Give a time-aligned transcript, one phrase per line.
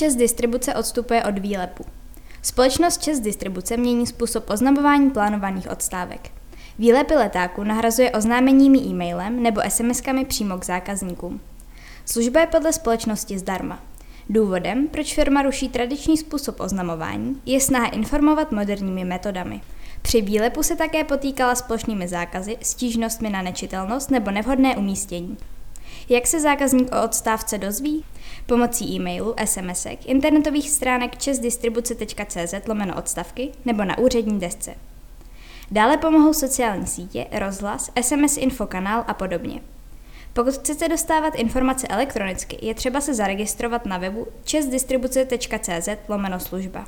[0.00, 1.84] Čes distribuce odstupuje od výlepu.
[2.42, 6.30] Společnost Čes distribuce mění způsob oznamování plánovaných odstávek.
[6.78, 11.40] Výlepy letáku nahrazuje oznámeními e-mailem nebo SMS-kami přímo k zákazníkům.
[12.06, 13.80] Služba je podle společnosti zdarma.
[14.30, 19.60] Důvodem, proč firma ruší tradiční způsob oznamování, je snaha informovat moderními metodami.
[20.02, 25.36] Při výlepu se také potýkala s plošnými zákazy, stížnostmi na nečitelnost nebo nevhodné umístění.
[26.10, 28.04] Jak se zákazník o odstávce dozví?
[28.46, 34.74] Pomocí e-mailu, SMSek, internetových stránek česdistribuce.cz lomeno odstavky nebo na úřední desce.
[35.70, 39.60] Dále pomohou sociální sítě, rozhlas, SMS infokanál a podobně.
[40.32, 46.84] Pokud chcete dostávat informace elektronicky, je třeba se zaregistrovat na webu česdistribuce.cz lomeno služba.